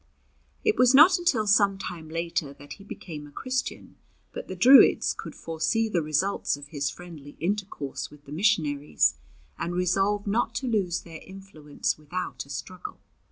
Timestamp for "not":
0.95-1.19, 10.25-10.55